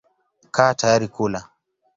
[0.55, 1.41] Kaa tayari kula.